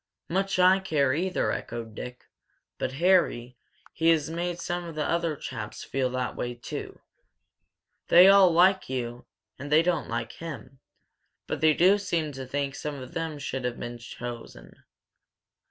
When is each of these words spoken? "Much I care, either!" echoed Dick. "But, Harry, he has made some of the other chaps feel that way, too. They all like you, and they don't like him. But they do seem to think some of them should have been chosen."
"Much 0.29 0.57
I 0.57 0.79
care, 0.79 1.13
either!" 1.13 1.51
echoed 1.51 1.93
Dick. 1.93 2.25
"But, 2.79 2.93
Harry, 2.93 3.55
he 3.93 4.09
has 4.09 4.31
made 4.31 4.59
some 4.59 4.83
of 4.83 4.95
the 4.95 5.05
other 5.07 5.35
chaps 5.35 5.83
feel 5.83 6.09
that 6.09 6.35
way, 6.35 6.55
too. 6.55 7.01
They 8.07 8.27
all 8.27 8.49
like 8.49 8.89
you, 8.89 9.27
and 9.59 9.71
they 9.71 9.83
don't 9.83 10.09
like 10.09 10.31
him. 10.31 10.79
But 11.45 11.61
they 11.61 11.75
do 11.75 11.99
seem 11.99 12.31
to 12.31 12.47
think 12.47 12.73
some 12.73 12.95
of 12.95 13.13
them 13.13 13.37
should 13.37 13.63
have 13.63 13.79
been 13.79 13.99
chosen." 13.99 14.85